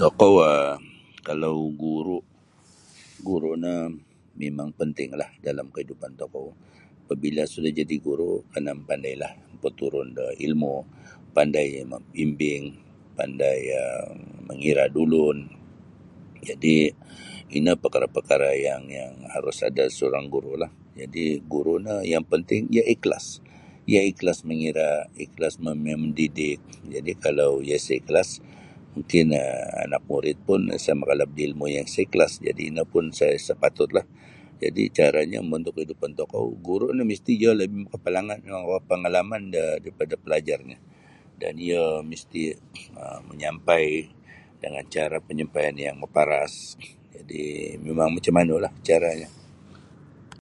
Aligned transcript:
Tokou 0.00 0.34
um 0.50 0.80
kalau 1.28 1.54
guru' 1.82 2.24
guru' 3.28 3.54
no 3.64 3.74
mimang 4.40 4.70
pentinglah 4.80 5.30
dalam 5.46 5.66
kaidupan 5.74 6.12
tokou 6.20 6.46
apabila 7.02 7.42
sudah 7.52 7.72
jadi 7.80 7.94
guru' 8.06 8.36
kena 8.54 8.72
mapandailah 8.80 9.32
mapaturun 9.50 10.08
da 10.18 10.26
ilmu 10.46 10.74
pandai 11.36 11.66
membimbing 11.92 12.64
pandai 13.18 13.58
um 13.82 14.12
mangira' 14.46 14.88
da 14.94 14.98
ulun 15.04 15.38
jadi' 16.48 16.80
ino 17.58 17.72
perkara-perkara 17.82 18.50
yang 18.68 18.82
yang 18.98 19.14
harus 19.34 19.58
ada 19.68 19.84
seorang 19.96 20.24
gurulah 20.34 20.72
guru' 21.52 21.78
no 21.86 21.94
yang 22.12 22.24
penting 22.32 22.62
iyo 22.74 22.82
iklas 22.94 23.26
iklas 24.12 24.38
mangira' 24.48 25.00
iklas 25.24 25.54
mendidik 25.64 26.58
jadi 26.94 27.12
kalau 27.24 27.50
iyo 27.66 27.76
sa 27.86 27.94
iklas 28.02 28.30
mungkin 28.96 29.26
anak 29.88 30.02
murid 30.10 30.38
pun 30.48 30.62
sa 30.84 30.92
makalap 31.00 31.30
da 31.36 31.42
ilmu 31.48 31.66
yang 31.76 31.86
sa 31.94 32.00
iklas 32.06 32.32
jadi' 32.46 32.66
ino 32.72 32.82
pun 32.92 33.04
sa 33.14 33.28
patutlah 33.62 34.06
caranyo 34.96 35.38
mombontuk 35.42 35.74
da 35.74 35.78
kaidupan 35.82 36.10
tokou 36.18 36.46
guru 36.66 36.86
no 36.96 37.02
iyo 37.04 37.06
misti' 37.06 37.38
maka 37.84 38.78
pengalaman 38.90 39.42
daripada 39.56 40.14
pelajarnyo 40.24 40.78
iyo 41.64 41.84
manyampai 43.28 43.84
dengan 44.62 44.84
cara 44.94 45.16
panyampaian 45.26 45.74
yang 45.86 45.96
maparas 46.04 46.54
jadi' 47.14 47.80
mimang 47.84 48.12
macam 48.18 48.34
manulah 48.38 48.70
caranyo. 48.86 50.34